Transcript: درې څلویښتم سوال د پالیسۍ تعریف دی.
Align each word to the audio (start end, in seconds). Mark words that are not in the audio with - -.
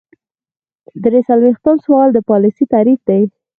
درې 1.03 1.19
څلویښتم 1.27 1.75
سوال 1.85 2.09
د 2.13 2.17
پالیسۍ 2.29 2.63
تعریف 2.73 2.99
دی. 3.09 3.21